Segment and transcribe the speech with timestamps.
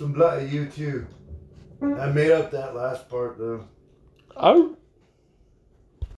[0.00, 1.06] Some blood you too.
[1.82, 3.66] I made up that last part though.
[4.34, 4.74] Oh,